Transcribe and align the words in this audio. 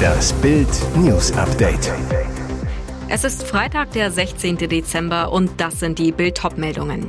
Das 0.00 0.32
Bild 0.34 0.68
News 0.96 1.32
Update. 1.32 1.92
Es 3.08 3.24
ist 3.24 3.42
Freitag, 3.42 3.92
der 3.92 4.10
16. 4.10 4.56
Dezember 4.56 5.32
und 5.32 5.60
das 5.60 5.80
sind 5.80 5.98
die 5.98 6.12
Bild 6.12 6.40
meldungen 6.56 7.08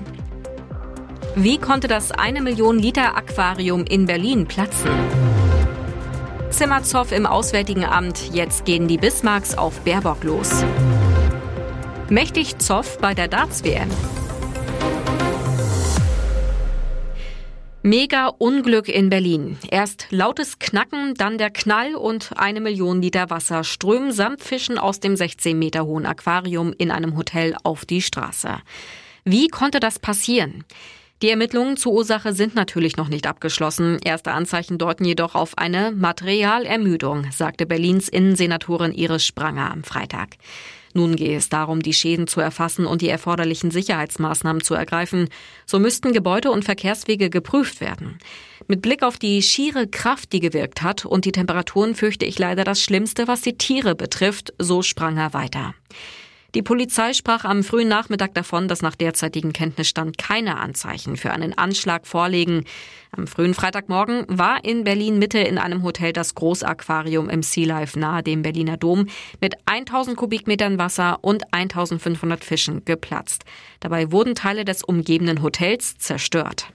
Wie 1.35 1.57
konnte 1.57 1.87
das 1.87 2.11
eine 2.11 2.41
Million 2.41 2.79
Liter 2.79 3.15
Aquarium 3.15 3.85
in 3.85 4.05
Berlin 4.05 4.45
platzen? 4.47 4.89
Zimmerzoff 6.49 7.11
im 7.11 7.25
Auswärtigen 7.25 7.85
Amt, 7.85 8.33
jetzt 8.33 8.65
gehen 8.65 8.87
die 8.87 8.97
Bismarcks 8.97 9.57
auf 9.57 9.79
Baerbock 9.81 10.23
los. 10.23 10.63
Mächtig 12.09 12.57
Zoff 12.59 12.97
bei 12.97 13.13
der 13.13 13.27
Darts-WM. 13.27 13.89
Mega 17.83 18.27
Unglück 18.27 18.89
in 18.89 19.09
Berlin. 19.09 19.57
Erst 19.71 20.05
lautes 20.11 20.59
Knacken, 20.59 21.15
dann 21.15 21.39
der 21.39 21.49
Knall 21.49 21.95
und 21.95 22.29
eine 22.37 22.61
Million 22.61 23.01
Liter 23.01 23.31
Wasser 23.31 23.63
strömen 23.63 24.11
samt 24.11 24.43
Fischen 24.43 24.77
aus 24.77 24.99
dem 24.99 25.15
16 25.15 25.57
Meter 25.57 25.87
hohen 25.87 26.05
Aquarium 26.05 26.75
in 26.77 26.91
einem 26.91 27.17
Hotel 27.17 27.55
auf 27.63 27.85
die 27.85 28.03
Straße. 28.03 28.59
Wie 29.23 29.47
konnte 29.47 29.79
das 29.79 29.97
passieren? 29.97 30.63
Die 31.23 31.31
Ermittlungen 31.31 31.75
zur 31.75 31.93
Ursache 31.93 32.33
sind 32.33 32.53
natürlich 32.53 32.97
noch 32.97 33.09
nicht 33.09 33.25
abgeschlossen. 33.25 33.97
Erste 34.03 34.31
Anzeichen 34.31 34.77
deuten 34.77 35.03
jedoch 35.03 35.33
auf 35.33 35.57
eine 35.57 35.91
Materialermüdung, 35.91 37.31
sagte 37.31 37.65
Berlins 37.65 38.09
Innensenatorin 38.09 38.91
Iris 38.91 39.25
Spranger 39.25 39.71
am 39.71 39.83
Freitag. 39.83 40.37
Nun 40.93 41.15
gehe 41.15 41.37
es 41.37 41.49
darum, 41.49 41.81
die 41.81 41.93
Schäden 41.93 42.27
zu 42.27 42.41
erfassen 42.41 42.85
und 42.85 43.01
die 43.01 43.09
erforderlichen 43.09 43.71
Sicherheitsmaßnahmen 43.71 44.63
zu 44.63 44.73
ergreifen. 44.73 45.29
So 45.65 45.79
müssten 45.79 46.13
Gebäude 46.13 46.51
und 46.51 46.65
Verkehrswege 46.65 47.29
geprüft 47.29 47.81
werden. 47.81 48.19
Mit 48.67 48.81
Blick 48.81 49.03
auf 49.03 49.17
die 49.17 49.41
schiere 49.41 49.87
Kraft, 49.87 50.33
die 50.33 50.39
gewirkt 50.39 50.81
hat 50.81 51.05
und 51.05 51.25
die 51.25 51.31
Temperaturen 51.31 51.95
fürchte 51.95 52.25
ich 52.25 52.39
leider 52.39 52.63
das 52.63 52.81
Schlimmste, 52.81 53.27
was 53.27 53.41
die 53.41 53.57
Tiere 53.57 53.95
betrifft, 53.95 54.53
so 54.59 54.81
sprang 54.81 55.17
er 55.17 55.33
weiter. 55.33 55.73
Die 56.53 56.61
Polizei 56.61 57.13
sprach 57.13 57.45
am 57.45 57.63
frühen 57.63 57.87
Nachmittag 57.87 58.33
davon, 58.33 58.67
dass 58.67 58.81
nach 58.81 58.95
derzeitigem 58.95 59.53
Kenntnisstand 59.53 60.17
keine 60.17 60.57
Anzeichen 60.57 61.15
für 61.15 61.31
einen 61.31 61.57
Anschlag 61.57 62.05
vorliegen. 62.05 62.65
Am 63.11 63.25
frühen 63.25 63.53
Freitagmorgen 63.53 64.25
war 64.27 64.65
in 64.65 64.83
Berlin 64.83 65.17
Mitte 65.17 65.39
in 65.39 65.57
einem 65.57 65.83
Hotel 65.83 66.11
das 66.11 66.35
Großaquarium 66.35 67.29
im 67.29 67.41
Sea 67.41 67.67
Life 67.67 67.97
nahe 67.97 68.21
dem 68.21 68.41
Berliner 68.41 68.75
Dom 68.75 69.07
mit 69.39 69.55
1000 69.65 70.17
Kubikmetern 70.17 70.77
Wasser 70.77 71.19
und 71.21 71.53
1500 71.53 72.43
Fischen 72.43 72.83
geplatzt. 72.83 73.45
Dabei 73.79 74.11
wurden 74.11 74.35
Teile 74.35 74.65
des 74.65 74.83
umgebenden 74.83 75.41
Hotels 75.41 75.97
zerstört. 75.99 76.67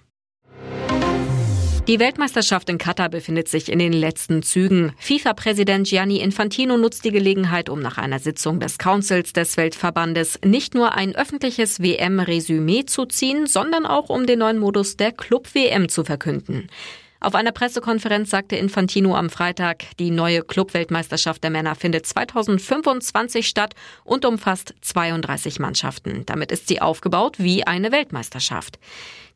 Die 1.89 2.01
Weltmeisterschaft 2.01 2.69
in 2.69 2.79
Katar 2.79 3.09
befindet 3.09 3.47
sich 3.47 3.71
in 3.71 3.79
den 3.79 3.93
letzten 3.93 4.43
Zügen. 4.43 4.93
FIFA-Präsident 4.99 5.87
Gianni 5.87 6.17
Infantino 6.17 6.77
nutzt 6.77 7.05
die 7.05 7.13
Gelegenheit, 7.13 7.69
um 7.69 7.79
nach 7.79 7.97
einer 7.97 8.19
Sitzung 8.19 8.59
des 8.59 8.79
Councils 8.79 9.33
des 9.33 9.57
Weltverbandes 9.57 10.41
nicht 10.45 10.75
nur 10.75 10.95
ein 10.95 11.15
öffentliches 11.15 11.81
WM-Resümee 11.81 12.87
zu 12.87 13.07
ziehen, 13.07 13.47
sondern 13.47 13.87
auch 13.87 14.09
um 14.09 14.27
den 14.27 14.41
neuen 14.41 14.59
Modus 14.59 14.97
der 14.97 15.13
Club-WM 15.13 15.89
zu 15.89 16.03
verkünden. 16.03 16.67
Auf 17.27 17.35
einer 17.35 17.51
Pressekonferenz 17.51 18.31
sagte 18.31 18.55
Infantino 18.55 19.17
am 19.17 19.31
Freitag, 19.31 19.83
die 19.99 20.13
neue 20.13 20.43
Clubweltmeisterschaft 20.43 21.43
der 21.43 21.51
Männer 21.51 21.75
findet 21.75 22.07
2025 22.07 23.49
statt 23.49 23.75
und 24.05 24.25
umfasst 24.25 24.77
32 24.83 25.59
Mannschaften. 25.59 26.23
Damit 26.27 26.53
ist 26.53 26.69
sie 26.69 26.81
aufgebaut 26.81 27.41
wie 27.41 27.67
eine 27.67 27.91
Weltmeisterschaft. 27.91 28.79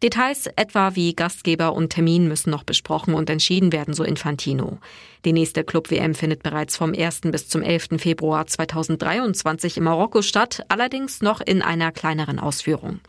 Details 0.04 0.46
etwa 0.54 0.94
wie 0.94 1.16
Gastgeber 1.16 1.72
und 1.72 1.90
Termin 1.90 2.28
müssen 2.28 2.50
noch 2.50 2.62
besprochen 2.62 3.12
und 3.12 3.28
entschieden 3.28 3.72
werden, 3.72 3.92
so 3.92 4.04
Infantino. 4.04 4.78
Die 5.24 5.32
nächste 5.32 5.64
Club-WM 5.64 6.14
findet 6.14 6.44
bereits 6.44 6.76
vom 6.76 6.94
1. 6.94 7.22
bis 7.32 7.48
zum 7.48 7.60
11. 7.60 7.88
Februar 7.98 8.46
2023 8.46 9.78
in 9.78 9.82
Marokko 9.82 10.22
statt, 10.22 10.62
allerdings 10.68 11.22
noch 11.22 11.40
in 11.40 11.60
einer 11.60 11.90
kleineren 11.90 12.38
Ausführung. 12.38 13.00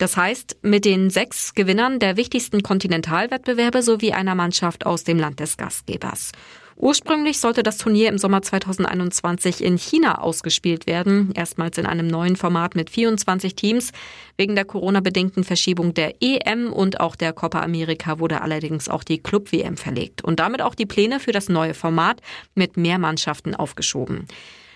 Das 0.00 0.16
heißt, 0.16 0.56
mit 0.62 0.86
den 0.86 1.10
sechs 1.10 1.52
Gewinnern 1.54 1.98
der 1.98 2.16
wichtigsten 2.16 2.62
Kontinentalwettbewerbe 2.62 3.82
sowie 3.82 4.14
einer 4.14 4.34
Mannschaft 4.34 4.86
aus 4.86 5.04
dem 5.04 5.18
Land 5.18 5.40
des 5.40 5.58
Gastgebers. 5.58 6.32
Ursprünglich 6.74 7.38
sollte 7.38 7.62
das 7.62 7.76
Turnier 7.76 8.08
im 8.08 8.16
Sommer 8.16 8.40
2021 8.40 9.62
in 9.62 9.76
China 9.76 10.22
ausgespielt 10.22 10.86
werden, 10.86 11.32
erstmals 11.34 11.76
in 11.76 11.84
einem 11.84 12.06
neuen 12.06 12.36
Format 12.36 12.76
mit 12.76 12.88
24 12.88 13.54
Teams. 13.54 13.92
Wegen 14.38 14.54
der 14.54 14.64
Corona-bedingten 14.64 15.44
Verschiebung 15.44 15.92
der 15.92 16.14
EM 16.22 16.72
und 16.72 17.00
auch 17.00 17.14
der 17.14 17.34
Copa 17.34 17.60
America 17.60 18.18
wurde 18.18 18.40
allerdings 18.40 18.88
auch 18.88 19.04
die 19.04 19.18
Club-WM 19.18 19.76
verlegt 19.76 20.24
und 20.24 20.40
damit 20.40 20.62
auch 20.62 20.74
die 20.74 20.86
Pläne 20.86 21.20
für 21.20 21.32
das 21.32 21.50
neue 21.50 21.74
Format 21.74 22.22
mit 22.54 22.78
mehr 22.78 22.98
Mannschaften 22.98 23.54
aufgeschoben. 23.54 24.26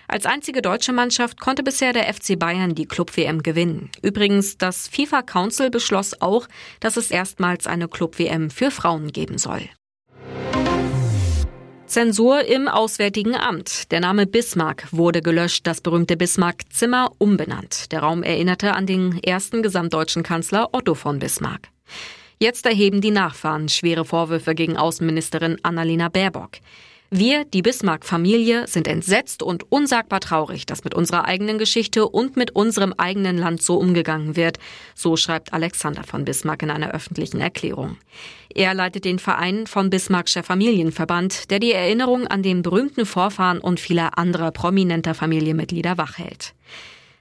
Als 0.07 0.25
einzige 0.25 0.61
deutsche 0.61 0.93
Mannschaft 0.93 1.39
konnte 1.39 1.63
bisher 1.63 1.93
der 1.93 2.13
FC 2.13 2.37
Bayern 2.37 2.75
die 2.75 2.85
Club-WM 2.85 3.43
gewinnen. 3.43 3.89
Übrigens, 4.01 4.57
das 4.57 4.87
FIFA 4.87 5.23
Council 5.23 5.69
beschloss 5.69 6.21
auch, 6.21 6.47
dass 6.79 6.97
es 6.97 7.11
erstmals 7.11 7.67
eine 7.67 7.87
Club-WM 7.87 8.49
für 8.49 8.71
Frauen 8.71 9.11
geben 9.11 9.37
soll. 9.37 9.61
Zensur 11.87 12.43
im 12.43 12.67
Auswärtigen 12.67 13.35
Amt. 13.35 13.91
Der 13.91 13.99
Name 13.99 14.25
Bismarck 14.25 14.87
wurde 14.91 15.21
gelöscht, 15.21 15.67
das 15.67 15.81
berühmte 15.81 16.17
Bismarck-Zimmer 16.17 17.11
umbenannt. 17.19 17.91
Der 17.91 18.01
Raum 18.01 18.23
erinnerte 18.23 18.73
an 18.73 18.87
den 18.87 19.19
ersten 19.23 19.61
gesamtdeutschen 19.61 20.23
Kanzler 20.23 20.69
Otto 20.73 20.95
von 20.95 21.19
Bismarck. 21.19 21.69
Jetzt 22.39 22.65
erheben 22.65 23.01
die 23.01 23.11
Nachfahren 23.11 23.69
schwere 23.69 24.03
Vorwürfe 24.03 24.55
gegen 24.55 24.77
Außenministerin 24.77 25.57
Annalena 25.63 26.09
Baerbock. 26.09 26.57
Wir, 27.17 27.45
die 27.45 27.61
Bismarck-Familie, 27.61 28.67
sind 28.67 28.89
entsetzt 28.89 29.41
und 29.41 29.71
unsagbar 29.71 30.19
traurig, 30.19 30.65
dass 30.65 30.83
mit 30.83 30.93
unserer 30.93 31.23
eigenen 31.23 31.57
Geschichte 31.57 32.09
und 32.09 32.35
mit 32.35 32.51
unserem 32.53 32.91
eigenen 32.91 33.37
Land 33.37 33.61
so 33.61 33.77
umgegangen 33.77 34.35
wird, 34.35 34.57
so 34.95 35.15
schreibt 35.15 35.53
Alexander 35.53 36.03
von 36.03 36.25
Bismarck 36.25 36.61
in 36.63 36.71
einer 36.71 36.91
öffentlichen 36.91 37.39
Erklärung. 37.39 37.95
Er 38.53 38.73
leitet 38.73 39.05
den 39.05 39.19
Verein 39.19 39.65
von 39.65 39.89
Bismarckscher 39.89 40.43
Familienverband, 40.43 41.51
der 41.51 41.59
die 41.59 41.71
Erinnerung 41.71 42.27
an 42.27 42.43
den 42.43 42.63
berühmten 42.63 43.05
Vorfahren 43.05 43.59
und 43.59 43.79
vieler 43.79 44.17
anderer 44.17 44.51
prominenter 44.51 45.13
Familienmitglieder 45.13 45.97
wachhält. 45.97 46.53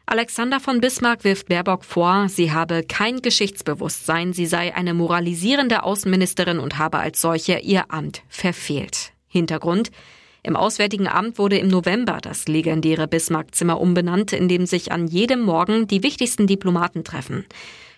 Alexander 0.06 0.58
von 0.58 0.80
Bismarck 0.80 1.22
wirft 1.22 1.48
Baerbock 1.48 1.84
vor, 1.84 2.28
sie 2.28 2.50
habe 2.50 2.82
kein 2.82 3.22
Geschichtsbewusstsein, 3.22 4.32
sie 4.32 4.46
sei 4.46 4.74
eine 4.74 4.92
moralisierende 4.92 5.84
Außenministerin 5.84 6.58
und 6.58 6.78
habe 6.78 6.98
als 6.98 7.20
solche 7.20 7.60
ihr 7.60 7.92
Amt 7.92 8.22
verfehlt. 8.28 9.13
Hintergrund 9.34 9.90
im 10.44 10.56
Auswärtigen 10.56 11.08
Amt 11.08 11.38
wurde 11.38 11.58
im 11.58 11.68
November 11.68 12.18
das 12.20 12.46
legendäre 12.48 13.08
Bismarck-Zimmer 13.08 13.80
umbenannt, 13.80 14.32
in 14.32 14.46
dem 14.46 14.66
sich 14.66 14.92
an 14.92 15.06
jedem 15.06 15.40
Morgen 15.40 15.88
die 15.88 16.02
wichtigsten 16.02 16.46
Diplomaten 16.46 17.02
treffen. 17.02 17.46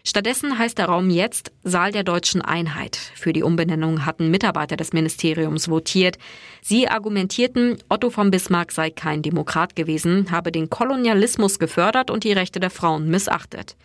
Stattdessen 0.05 0.57
heißt 0.57 0.79
der 0.79 0.87
Raum 0.87 1.11
jetzt 1.11 1.51
Saal 1.65 1.91
der 1.91 2.05
deutschen 2.05 2.41
Einheit. 2.41 2.97
Für 3.17 3.33
die 3.33 3.43
Umbenennung 3.43 4.07
hatten 4.07 4.31
Mitarbeiter 4.31 4.77
des 4.77 4.93
Ministeriums 4.93 5.69
votiert. 5.69 6.19
Sie 6.63 6.87
argumentierten, 6.89 7.79
Otto 7.89 8.11
von 8.11 8.31
Bismarck 8.31 8.71
sei 8.71 8.91
kein 8.91 9.23
Demokrat 9.23 9.75
gewesen, 9.75 10.31
habe 10.31 10.53
den 10.53 10.71
Kolonialismus 10.71 11.59
gefördert 11.59 12.13
und 12.13 12.23
die 12.23 12.33
Rechte 12.33 12.61
der 12.61 12.71
Frauen 12.71 13.09
missachtet. 13.09 13.77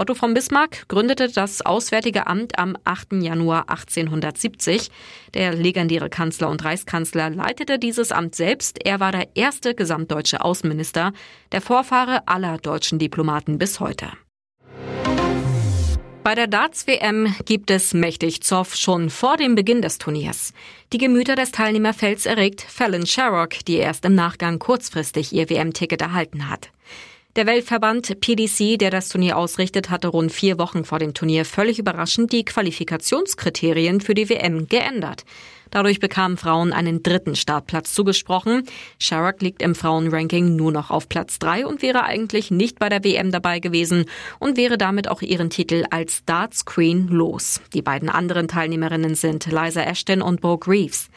Otto 0.00 0.14
von 0.14 0.32
Bismarck 0.32 0.88
gründete 0.88 1.28
das 1.28 1.60
Auswärtige 1.60 2.26
Amt 2.26 2.58
am 2.58 2.74
8. 2.84 3.20
Januar 3.20 3.68
1870. 3.68 4.90
Der 5.34 5.52
legendäre 5.52 6.08
Kanzler 6.08 6.48
und 6.48 6.64
Reichskanzler 6.64 7.28
leitete 7.28 7.78
dieses 7.78 8.10
Amt 8.10 8.34
selbst. 8.34 8.78
Er 8.82 8.98
war 8.98 9.12
der 9.12 9.28
erste 9.34 9.74
gesamtdeutsche 9.74 10.42
Außenminister, 10.42 11.12
der 11.52 11.60
Vorfahre 11.60 12.26
aller 12.26 12.56
deutschen 12.56 12.98
Diplomaten 12.98 13.58
bis 13.58 13.78
heute. 13.78 14.08
Bei 16.22 16.34
der 16.34 16.46
Darts-WM 16.46 17.34
gibt 17.44 17.70
es 17.70 17.92
mächtig 17.92 18.42
Zoff 18.42 18.76
schon 18.76 19.10
vor 19.10 19.36
dem 19.36 19.54
Beginn 19.54 19.82
des 19.82 19.98
Turniers. 19.98 20.54
Die 20.94 20.98
Gemüter 20.98 21.34
des 21.34 21.52
Teilnehmerfelds 21.52 22.24
erregt 22.24 22.62
Fallon 22.62 23.04
Sherrock, 23.04 23.66
die 23.66 23.76
erst 23.76 24.06
im 24.06 24.14
Nachgang 24.14 24.58
kurzfristig 24.60 25.34
ihr 25.34 25.50
WM-Ticket 25.50 26.00
erhalten 26.00 26.48
hat. 26.48 26.70
Der 27.36 27.46
Weltverband 27.46 28.20
PDC, 28.20 28.76
der 28.76 28.90
das 28.90 29.08
Turnier 29.08 29.36
ausrichtet, 29.36 29.88
hatte 29.88 30.08
rund 30.08 30.32
vier 30.32 30.58
Wochen 30.58 30.84
vor 30.84 30.98
dem 30.98 31.14
Turnier 31.14 31.44
völlig 31.44 31.78
überraschend 31.78 32.32
die 32.32 32.44
Qualifikationskriterien 32.44 34.00
für 34.00 34.14
die 34.14 34.28
WM 34.28 34.66
geändert. 34.66 35.24
Dadurch 35.70 36.00
bekamen 36.00 36.36
Frauen 36.36 36.72
einen 36.72 37.04
dritten 37.04 37.36
Startplatz 37.36 37.94
zugesprochen. 37.94 38.64
Sharrock 38.98 39.42
liegt 39.42 39.62
im 39.62 39.76
Frauenranking 39.76 40.56
nur 40.56 40.72
noch 40.72 40.90
auf 40.90 41.08
Platz 41.08 41.38
drei 41.38 41.64
und 41.64 41.82
wäre 41.82 42.02
eigentlich 42.02 42.50
nicht 42.50 42.80
bei 42.80 42.88
der 42.88 43.04
WM 43.04 43.30
dabei 43.30 43.60
gewesen 43.60 44.06
und 44.40 44.56
wäre 44.56 44.76
damit 44.76 45.06
auch 45.06 45.22
ihren 45.22 45.50
Titel 45.50 45.84
als 45.90 46.24
Darts 46.24 46.64
Queen 46.64 47.06
los. 47.06 47.60
Die 47.74 47.82
beiden 47.82 48.08
anderen 48.08 48.48
Teilnehmerinnen 48.48 49.14
sind 49.14 49.46
Liza 49.46 49.82
Ashton 49.82 50.20
und 50.20 50.40
Bo 50.40 50.58
Greaves. 50.58 51.08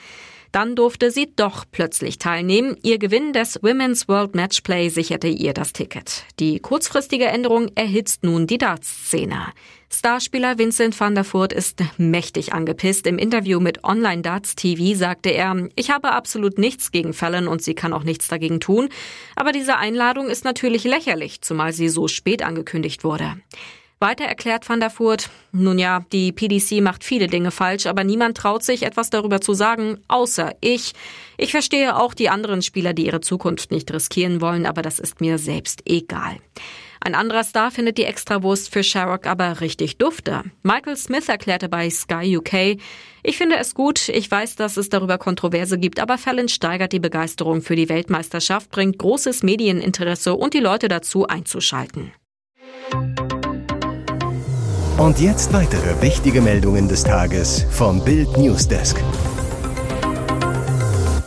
Dann 0.53 0.75
durfte 0.75 1.09
sie 1.09 1.33
doch 1.35 1.65
plötzlich 1.69 2.19
teilnehmen. 2.19 2.77
Ihr 2.83 2.99
Gewinn 2.99 3.33
des 3.33 3.63
Women's 3.63 4.07
World 4.07 4.35
Matchplay 4.35 4.89
sicherte 4.89 5.27
ihr 5.27 5.51
das 5.51 5.73
Ticket. 5.73 6.25
Die 6.39 6.59
kurzfristige 6.59 7.25
Änderung 7.25 7.71
erhitzt 7.73 8.23
nun 8.23 8.45
die 8.45 8.59
Darts-Szene. 8.59 9.47
Starspieler 9.89 10.59
Vincent 10.59 10.99
van 10.99 11.15
der 11.15 11.25
Voort 11.25 11.53
ist 11.53 11.83
mächtig 11.97 12.53
angepisst. 12.53 13.07
Im 13.07 13.17
Interview 13.17 13.59
mit 13.59 13.83
Online 13.83 14.21
Darts 14.21 14.55
TV 14.55 14.95
sagte 14.95 15.31
er, 15.31 15.69
ich 15.75 15.89
habe 15.89 16.11
absolut 16.11 16.59
nichts 16.59 16.91
gegen 16.91 17.13
Fallon 17.13 17.47
und 17.47 17.63
sie 17.63 17.73
kann 17.73 17.91
auch 17.91 18.03
nichts 18.03 18.27
dagegen 18.27 18.59
tun. 18.59 18.89
Aber 19.35 19.53
diese 19.53 19.77
Einladung 19.77 20.27
ist 20.29 20.45
natürlich 20.45 20.83
lächerlich, 20.83 21.41
zumal 21.41 21.73
sie 21.73 21.89
so 21.89 22.07
spät 22.07 22.43
angekündigt 22.43 23.03
wurde. 23.03 23.37
Weiter 24.03 24.25
erklärt 24.25 24.67
Van 24.67 24.81
der 24.81 24.91
Voort, 24.91 25.29
nun 25.53 25.79
ja, 25.79 26.05
die 26.11 26.33
PDC 26.33 26.81
macht 26.81 27.05
viele 27.05 27.27
Dinge 27.27 27.51
falsch, 27.51 27.85
aber 27.85 28.03
niemand 28.03 28.35
traut 28.35 28.61
sich, 28.61 28.83
etwas 28.83 29.09
darüber 29.09 29.39
zu 29.39 29.53
sagen, 29.53 29.97
außer 30.09 30.57
ich. 30.59 30.91
Ich 31.37 31.51
verstehe 31.51 31.95
auch 31.95 32.13
die 32.13 32.27
anderen 32.27 32.61
Spieler, 32.61 32.93
die 32.93 33.05
ihre 33.05 33.21
Zukunft 33.21 33.71
nicht 33.71 33.89
riskieren 33.93 34.41
wollen, 34.41 34.65
aber 34.65 34.81
das 34.81 34.99
ist 34.99 35.21
mir 35.21 35.37
selbst 35.37 35.83
egal. 35.85 36.35
Ein 36.99 37.15
anderer 37.15 37.45
Star 37.45 37.71
findet 37.71 37.97
die 37.97 38.03
Extrawurst 38.03 38.73
für 38.73 38.83
Sharrock 38.83 39.25
aber 39.25 39.61
richtig 39.61 39.97
dufte. 39.99 40.43
Michael 40.63 40.97
Smith 40.97 41.29
erklärte 41.29 41.69
bei 41.69 41.89
Sky 41.89 42.37
UK, 42.37 42.81
ich 43.23 43.37
finde 43.37 43.55
es 43.55 43.73
gut, 43.73 44.09
ich 44.09 44.29
weiß, 44.29 44.57
dass 44.57 44.75
es 44.75 44.89
darüber 44.89 45.17
Kontroverse 45.17 45.79
gibt, 45.79 46.01
aber 46.01 46.17
Fallon 46.17 46.49
steigert 46.49 46.91
die 46.91 46.99
Begeisterung 46.99 47.61
für 47.61 47.77
die 47.77 47.87
Weltmeisterschaft, 47.87 48.69
bringt 48.69 48.97
großes 48.97 49.43
Medieninteresse 49.43 50.35
und 50.35 50.53
die 50.53 50.59
Leute 50.59 50.89
dazu 50.89 51.25
einzuschalten. 51.25 52.11
Und 54.97 55.19
jetzt 55.19 55.51
weitere 55.53 55.99
wichtige 56.03 56.39
Meldungen 56.39 56.87
des 56.87 57.03
Tages 57.03 57.65
vom 57.71 57.99
Bild 58.05 58.37
Newsdesk. 58.37 59.03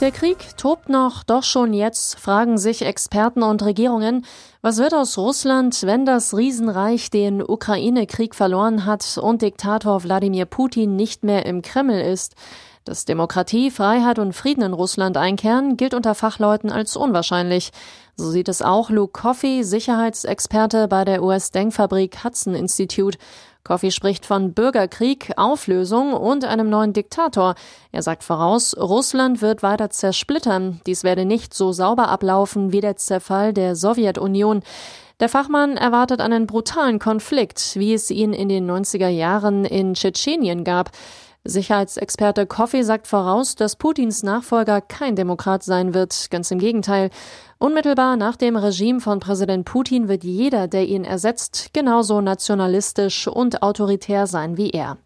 Der 0.01 0.13
Krieg 0.13 0.57
tobt 0.57 0.89
noch, 0.89 1.25
doch 1.25 1.43
schon 1.43 1.73
jetzt 1.73 2.21
fragen 2.21 2.59
sich 2.59 2.83
Experten 2.83 3.43
und 3.43 3.65
Regierungen, 3.65 4.25
was 4.63 4.79
wird 4.79 4.95
aus 4.95 5.19
Russland, 5.19 5.83
wenn 5.83 6.07
das 6.07 6.37
Riesenreich 6.37 7.11
den 7.11 7.43
Ukraine-Krieg 7.43 8.37
verloren 8.37 8.87
hat 8.87 9.19
und 9.21 9.43
Diktator 9.43 10.05
Wladimir 10.05 10.47
Putin 10.47 10.95
nicht 10.95 11.25
mehr 11.25 11.45
im 11.45 11.61
Kreml 11.61 12.01
ist? 12.01 12.37
Dass 12.85 13.05
Demokratie, 13.05 13.73
Freiheit 13.73 14.21
und 14.21 14.33
Frieden 14.33 14.63
in 14.63 14.75
Russland 14.75 15.17
einkehren, 15.17 15.77
gilt 15.77 15.93
unter 15.93 16.15
Fachleuten 16.15 16.71
als 16.71 16.97
unwahrscheinlich. 16.97 17.73
So 18.15 18.31
sieht 18.31 18.49
es 18.49 18.63
auch 18.63 18.91
Luke 18.91 19.21
Coffey, 19.21 19.65
Sicherheitsexperte 19.65 20.87
bei 20.87 21.05
der 21.05 21.25
US-Denkfabrik 21.25 22.23
Hudson 22.23 22.55
Institute. 22.55 23.19
Coffey 23.67 23.91
spricht 23.91 24.25
von 24.27 24.55
Bürgerkrieg, 24.55 25.33
Auflösung 25.37 26.13
und 26.13 26.45
einem 26.45 26.71
neuen 26.71 26.93
Diktator. 26.93 27.57
Er 27.91 28.03
sagt 28.03 28.23
voraus, 28.23 28.77
Russland 28.79 29.43
wird 29.43 29.65
weiter 29.65 29.91
zersplittern. 29.91 30.81
Dies 30.87 31.03
werde 31.03 31.25
nicht 31.25 31.53
so 31.53 31.73
sauber 31.73 32.09
ablaufen 32.09 32.71
wie 32.71 32.81
der 32.81 32.95
Zerfall 32.95 33.53
der 33.53 33.75
Sowjetunion. 33.75 34.63
Der 35.19 35.29
Fachmann 35.29 35.77
erwartet 35.77 36.21
einen 36.21 36.47
brutalen 36.47 37.01
Konflikt, 37.01 37.75
wie 37.75 37.93
es 37.93 38.13
ihn 38.13 38.33
in 38.33 38.49
den 38.49 38.71
90er 38.71 39.09
Jahren 39.09 39.65
in 39.65 39.95
Tschetschenien 39.95 40.63
gab. 40.63 40.91
Sicherheitsexperte 41.49 42.47
Coffey 42.47 42.83
sagt 42.83 43.07
voraus, 43.07 43.55
dass 43.55 43.77
Putins 43.77 44.23
Nachfolger 44.23 44.81
kein 44.81 45.17
Demokrat 45.17 45.63
sein 45.63 45.95
wird. 45.95 46.31
Ganz 46.31 46.51
im 46.51 46.59
Gegenteil. 46.59 47.11
Unmittelbar 47.59 48.17
nach 48.17 48.37
dem 48.37 48.57
Regime 48.57 49.01
von 49.01 49.19
Präsident 49.19 49.65
Putin 49.65 50.09
wird 50.09 50.25
jeder, 50.25 50.69
der 50.69 50.87
ihn 50.87 51.05
ersetzt, 51.05 51.71
genauso 51.73 52.21
nationalistisch 52.21 53.27
und 53.29 53.63
autoritär 53.63 54.27
sein 54.27 54.57
wie 54.57 54.71
er. 54.71 54.99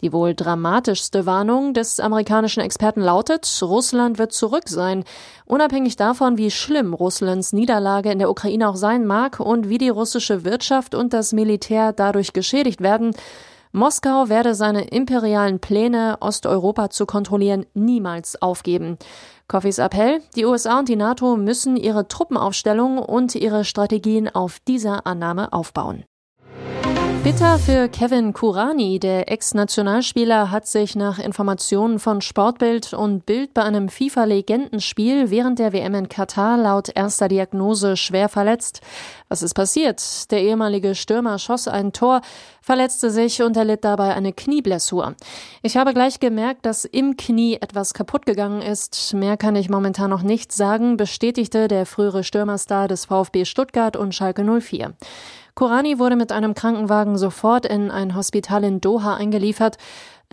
Die 0.00 0.12
wohl 0.12 0.34
dramatischste 0.34 1.26
Warnung 1.26 1.74
des 1.74 2.00
amerikanischen 2.00 2.60
Experten 2.60 3.02
lautet, 3.02 3.60
Russland 3.60 4.18
wird 4.18 4.32
zurück 4.32 4.68
sein. 4.68 5.04
Unabhängig 5.44 5.96
davon, 5.96 6.38
wie 6.38 6.50
schlimm 6.50 6.94
Russlands 6.94 7.52
Niederlage 7.52 8.10
in 8.10 8.18
der 8.18 8.30
Ukraine 8.30 8.68
auch 8.68 8.76
sein 8.76 9.06
mag 9.06 9.40
und 9.40 9.68
wie 9.68 9.78
die 9.78 9.90
russische 9.90 10.44
Wirtschaft 10.44 10.94
und 10.94 11.12
das 11.12 11.34
Militär 11.34 11.92
dadurch 11.92 12.32
geschädigt 12.32 12.80
werden, 12.80 13.14
Moskau 13.72 14.28
werde 14.28 14.56
seine 14.56 14.88
imperialen 14.88 15.60
Pläne, 15.60 16.16
Osteuropa 16.20 16.90
zu 16.90 17.06
kontrollieren, 17.06 17.66
niemals 17.72 18.40
aufgeben. 18.42 18.98
Coffeys 19.46 19.78
Appell, 19.78 20.22
die 20.34 20.44
USA 20.44 20.80
und 20.80 20.88
die 20.88 20.96
NATO 20.96 21.36
müssen 21.36 21.76
ihre 21.76 22.08
Truppenaufstellung 22.08 22.98
und 22.98 23.36
ihre 23.36 23.64
Strategien 23.64 24.28
auf 24.28 24.58
dieser 24.66 25.06
Annahme 25.06 25.52
aufbauen. 25.52 26.04
Bitter 27.22 27.58
für 27.58 27.88
Kevin 27.90 28.32
Kurani. 28.32 28.98
Der 28.98 29.30
Ex-Nationalspieler 29.30 30.50
hat 30.50 30.66
sich 30.66 30.96
nach 30.96 31.18
Informationen 31.18 31.98
von 31.98 32.22
Sportbild 32.22 32.94
und 32.94 33.26
Bild 33.26 33.52
bei 33.52 33.62
einem 33.62 33.90
FIFA-Legendenspiel 33.90 35.30
während 35.30 35.58
der 35.58 35.74
WM 35.74 35.94
in 35.94 36.08
Katar 36.08 36.56
laut 36.56 36.88
erster 36.94 37.28
Diagnose 37.28 37.98
schwer 37.98 38.30
verletzt. 38.30 38.80
Was 39.28 39.42
ist 39.42 39.52
passiert? 39.52 40.30
Der 40.30 40.40
ehemalige 40.40 40.94
Stürmer 40.94 41.38
schoss 41.38 41.68
ein 41.68 41.92
Tor, 41.92 42.22
verletzte 42.62 43.10
sich 43.10 43.42
und 43.42 43.54
erlitt 43.54 43.84
dabei 43.84 44.14
eine 44.14 44.32
Knieblessur. 44.32 45.14
Ich 45.62 45.76
habe 45.76 45.92
gleich 45.92 46.20
gemerkt, 46.20 46.64
dass 46.64 46.86
im 46.86 47.18
Knie 47.18 47.56
etwas 47.60 47.92
kaputt 47.92 48.24
gegangen 48.24 48.62
ist. 48.62 49.12
Mehr 49.12 49.36
kann 49.36 49.56
ich 49.56 49.68
momentan 49.68 50.08
noch 50.08 50.22
nicht 50.22 50.52
sagen, 50.52 50.96
bestätigte 50.96 51.68
der 51.68 51.84
frühere 51.84 52.24
Stürmerstar 52.24 52.88
des 52.88 53.04
VfB 53.04 53.44
Stuttgart 53.44 53.96
und 53.96 54.14
Schalke 54.14 54.42
04. 54.42 54.94
Kurani 55.54 55.98
wurde 55.98 56.16
mit 56.16 56.32
einem 56.32 56.54
Krankenwagen 56.54 57.18
sofort 57.18 57.66
in 57.66 57.90
ein 57.90 58.14
Hospital 58.14 58.64
in 58.64 58.80
Doha 58.80 59.16
eingeliefert. 59.16 59.76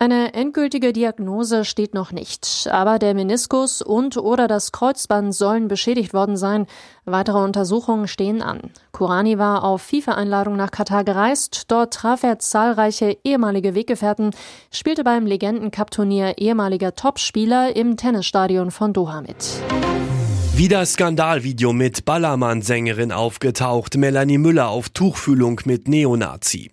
Eine 0.00 0.32
endgültige 0.32 0.92
Diagnose 0.92 1.64
steht 1.64 1.92
noch 1.92 2.12
nicht, 2.12 2.68
aber 2.70 3.00
der 3.00 3.14
Meniskus 3.14 3.82
und 3.82 4.16
oder 4.16 4.46
das 4.46 4.70
Kreuzband 4.70 5.34
sollen 5.34 5.66
beschädigt 5.66 6.14
worden 6.14 6.36
sein. 6.36 6.66
Weitere 7.04 7.38
Untersuchungen 7.38 8.06
stehen 8.06 8.40
an. 8.40 8.70
Kurani 8.92 9.38
war 9.38 9.64
auf 9.64 9.82
FIFA-Einladung 9.82 10.54
nach 10.54 10.70
Katar 10.70 11.02
gereist. 11.02 11.64
Dort 11.66 11.94
traf 11.94 12.22
er 12.22 12.38
zahlreiche 12.38 13.16
ehemalige 13.24 13.74
Weggefährten, 13.74 14.30
spielte 14.70 15.02
beim 15.02 15.26
Legenden-Cup-Turnier 15.26 16.38
ehemaliger 16.38 16.94
Topspieler 16.94 17.74
im 17.74 17.96
Tennisstadion 17.96 18.70
von 18.70 18.92
Doha 18.92 19.20
mit. 19.22 19.60
Wieder 20.58 20.84
Skandalvideo 20.84 21.72
mit 21.72 22.04
Ballermann-Sängerin 22.04 23.12
aufgetaucht. 23.12 23.96
Melanie 23.96 24.38
Müller 24.38 24.70
auf 24.70 24.88
Tuchfühlung 24.88 25.60
mit 25.66 25.86
Neonazi. 25.86 26.72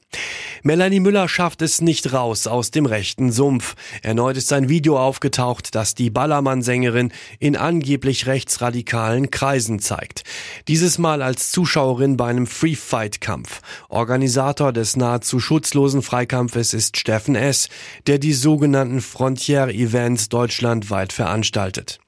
Melanie 0.64 1.00
Müller 1.00 1.30
schafft 1.30 1.62
es 1.62 1.82
nicht 1.82 2.12
raus 2.12 2.48
aus 2.48 2.72
dem 2.72 2.88
rechten 2.88 3.32
Sumpf. 3.32 3.76
Erneut 4.02 4.38
ist 4.38 4.52
ein 4.54 4.70
Video 4.70 4.98
aufgetaucht, 4.98 5.76
das 5.76 5.94
die 5.94 6.10
Ballermann-Sängerin 6.10 7.12
in 7.38 7.56
angeblich 7.56 8.26
rechtsradikalen 8.26 9.30
Kreisen 9.30 9.78
zeigt. 9.78 10.24
Dieses 10.68 10.98
Mal 10.98 11.22
als 11.22 11.52
Zuschauerin 11.52 12.18
bei 12.18 12.26
einem 12.26 12.48
Free-Fight-Kampf. 12.48 13.62
Organisator 13.90 14.74
des 14.74 14.98
nahezu 14.98 15.40
schutzlosen 15.40 16.02
Freikampfes 16.02 16.74
ist 16.74 16.98
Steffen 16.98 17.36
S., 17.36 17.70
der 18.08 18.18
die 18.18 18.34
sogenannten 18.34 19.02
Frontier-Events 19.02 20.30
deutschlandweit 20.30 21.14
veranstaltet. 21.14 22.00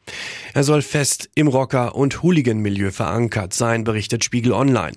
Er 0.53 0.63
soll 0.63 0.81
fest 0.81 1.29
im 1.35 1.47
Rocker- 1.47 1.95
und 1.95 2.23
Hooligan-Milieu 2.23 2.91
verankert 2.91 3.53
sein, 3.53 3.83
berichtet 3.83 4.23
Spiegel 4.23 4.53
Online. 4.53 4.93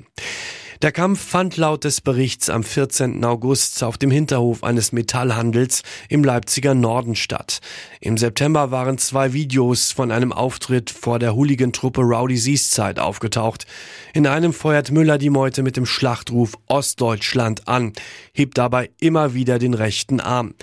Der 0.82 0.92
Kampf 0.92 1.20
fand 1.20 1.58
laut 1.58 1.84
des 1.84 2.00
Berichts 2.00 2.48
am 2.48 2.64
14. 2.64 3.22
August 3.22 3.82
auf 3.84 3.98
dem 3.98 4.10
Hinterhof 4.10 4.64
eines 4.64 4.92
Metallhandels 4.92 5.82
im 6.08 6.24
Leipziger 6.24 6.74
Norden 6.74 7.16
statt. 7.16 7.60
Im 8.00 8.16
September 8.16 8.70
waren 8.70 8.96
zwei 8.96 9.34
Videos 9.34 9.92
von 9.92 10.10
einem 10.10 10.32
Auftritt 10.32 10.88
vor 10.88 11.18
der 11.18 11.36
Hooligan-Truppe 11.36 12.00
Rowdy 12.00 12.38
Seaszeit 12.38 12.98
aufgetaucht. 12.98 13.66
In 14.14 14.26
einem 14.26 14.54
feuert 14.54 14.90
Müller 14.90 15.18
die 15.18 15.28
Meute 15.28 15.62
mit 15.62 15.76
dem 15.76 15.84
Schlachtruf 15.84 16.54
Ostdeutschland 16.66 17.68
an, 17.68 17.92
hebt 18.32 18.56
dabei 18.56 18.88
immer 19.00 19.34
wieder 19.34 19.58
den 19.58 19.74
rechten 19.74 20.18
Arm. 20.18 20.54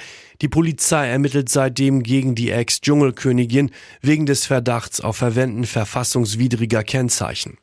Die 0.42 0.48
Polizei 0.48 1.08
ermittelt 1.08 1.50
seitdem 1.50 2.04
gegen 2.04 2.36
die 2.36 2.52
Ex-Dschungelkönigin 2.52 3.72
wegen 4.02 4.28
des 4.28 4.46
Verdachts 4.46 5.02
auf 5.02 5.18
Verwenden 5.18 5.66
verfassungswidriger 5.66 6.84
Kennzeichen. 6.84 7.58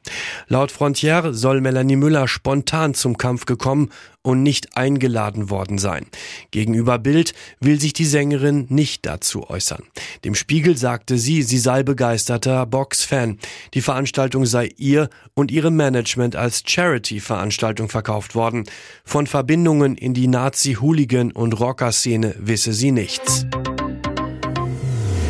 Laut 0.49 0.73
Frontier 0.73 1.33
soll 1.35 1.61
Melanie 1.61 1.95
Müller 1.95 2.27
spontan 2.45 2.93
zum 2.93 3.17
Kampf 3.17 3.47
gekommen 3.47 3.89
und 4.21 4.43
nicht 4.43 4.77
eingeladen 4.77 5.49
worden 5.49 5.79
sein. 5.79 6.05
Gegenüber 6.51 6.99
Bild 6.99 7.33
will 7.59 7.81
sich 7.81 7.95
die 7.95 8.05
Sängerin 8.05 8.67
nicht 8.69 9.07
dazu 9.07 9.49
äußern. 9.49 9.83
Dem 10.27 10.35
Spiegel 10.35 10.77
sagte 10.77 11.17
sie, 11.17 11.43
sie 11.43 11.57
sei 11.57 11.83
begeisterter 11.83 12.67
Box-Fan. 12.67 13.39
Die 13.73 13.81
Veranstaltung 13.81 14.45
sei 14.45 14.69
ihr 14.77 15.09
und 15.33 15.51
ihrem 15.51 15.77
Management 15.77 16.37
als 16.37 16.63
Charity-Veranstaltung 16.67 17.89
verkauft 17.89 18.35
worden. 18.35 18.65
Von 19.07 19.27
Verbindungen 19.27 19.97
in 19.97 20.13
die 20.13 20.29
Nazi-Hooligan- 20.29 21.33
und 21.33 21.59
Rocker-Szene 21.59 22.35
wisse 22.39 22.75
sie 22.75 22.93
nichts. 22.93 23.47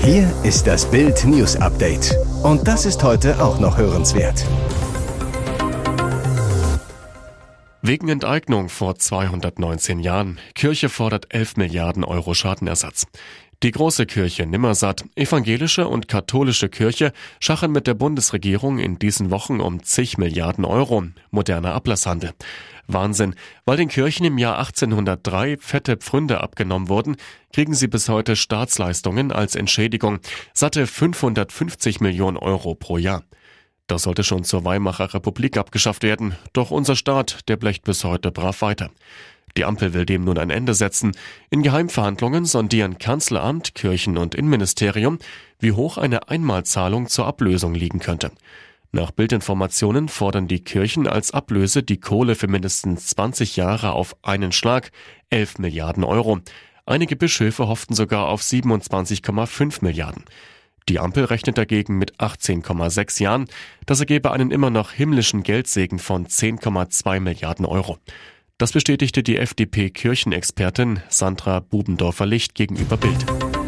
Hier 0.03 0.29
ist 0.43 0.67
das 0.67 0.91
Bild 0.91 1.25
News 1.25 1.55
Update. 1.55 2.13
Und 2.43 2.67
das 2.67 2.87
ist 2.87 3.05
heute 3.05 3.41
auch 3.41 3.61
noch 3.61 3.79
hörenswert. 3.79 4.45
Wegen 7.87 8.09
Enteignung 8.09 8.71
vor 8.71 8.97
219 8.97 9.99
Jahren. 9.99 10.41
Kirche 10.55 10.89
fordert 10.89 11.35
11 11.35 11.59
Milliarden 11.59 12.03
Euro 12.03 12.33
Schadenersatz. 12.33 13.07
Die 13.63 13.73
große 13.73 14.07
Kirche 14.07 14.47
Nimmersatt, 14.47 15.05
evangelische 15.17 15.87
und 15.87 16.09
katholische 16.09 16.71
Kirche 16.71 17.13
schachen 17.41 17.73
mit 17.73 17.87
der 17.87 17.93
Bundesregierung 17.93 18.79
in 18.79 18.99
diesen 18.99 19.31
Wochen 19.31 19.61
um 19.61 19.83
zig 19.83 20.17
Milliarden 20.17 20.65
Euro. 20.65 21.05
Moderner 21.31 21.75
Ablasshandel. 21.75 22.33
Wahnsinn. 22.87 23.35
Weil 23.67 23.77
den 23.77 23.89
Kirchen 23.89 24.25
im 24.25 24.39
Jahr 24.39 24.57
1803 24.57 25.59
fette 25.61 25.99
Pfründe 25.99 26.41
abgenommen 26.41 26.89
wurden, 26.89 27.17
kriegen 27.53 27.75
sie 27.75 27.89
bis 27.89 28.09
heute 28.09 28.35
Staatsleistungen 28.35 29.31
als 29.31 29.57
Entschädigung. 29.57 30.21
Satte 30.55 30.87
550 30.87 32.01
Millionen 32.01 32.39
Euro 32.39 32.75
pro 32.75 32.97
Jahr. 32.97 33.25
Das 33.87 34.03
sollte 34.05 34.25
schon 34.25 34.45
zur 34.45 34.65
Weimarer 34.65 35.13
Republik 35.13 35.59
abgeschafft 35.59 36.03
werden, 36.03 36.37
doch 36.53 36.71
unser 36.71 36.97
Staat, 36.97 37.49
der 37.49 37.57
blecht 37.57 37.85
bis 37.85 38.05
heute 38.05 38.31
brav 38.31 38.63
weiter. 38.63 38.91
Die 39.57 39.65
Ampel 39.65 39.93
will 39.95 40.05
dem 40.05 40.25
nun 40.25 40.39
ein 40.39 40.51
Ende 40.51 40.75
setzen. 40.75 41.13
In 41.51 41.63
Geheimverhandlungen 41.63 42.45
sondieren 42.45 42.99
Kanzleramt, 42.99 43.75
Kirchen- 43.75 44.19
und 44.19 44.35
Innenministerium, 44.35 45.19
wie 45.61 45.73
hoch 45.73 45.97
eine 45.97 46.29
Einmalzahlung 46.29 47.09
zur 47.09 47.27
Ablösung 47.27 47.75
liegen 47.75 48.01
könnte. 48.01 48.33
Nach 48.91 49.11
Bildinformationen 49.11 50.09
fordern 50.09 50.49
die 50.49 50.63
Kirchen 50.63 51.07
als 51.07 51.33
Ablöse 51.33 51.83
die 51.83 52.01
Kohle 52.01 52.35
für 52.35 52.49
mindestens 52.49 53.09
20 53.09 53.57
Jahre 53.57 53.93
auf 53.93 54.17
einen 54.23 54.53
Schlag, 54.53 54.91
11 55.31 55.59
Milliarden 55.59 56.05
Euro. 56.05 56.41
Einige 56.87 57.17
Bischöfe 57.17 57.69
hofften 57.69 57.95
sogar 57.95 58.29
auf 58.29 58.43
27,5 58.43 59.83
Milliarden. 59.83 60.25
Die 60.89 60.99
Ampel 60.99 61.25
rechnet 61.25 61.57
dagegen 61.57 61.97
mit 61.99 62.17
18,6 62.17 63.23
Jahren. 63.23 63.47
Das 63.87 64.01
ergebe 64.01 64.33
einen 64.33 64.51
immer 64.51 64.71
noch 64.71 64.93
himmlischen 64.93 65.43
Geldsegen 65.43 65.99
von 65.99 66.27
10,2 66.27 67.21
Milliarden 67.21 67.65
Euro. 67.65 67.99
Das 68.59 68.73
bestätigte 68.73 69.23
die 69.23 69.39
FDP-Kirchenexpertin 69.39 71.01
Sandra 71.09 71.61
Bubendorfer-Licht 71.61 72.55
gegenüber 72.55 72.97
Bild. 72.97 73.64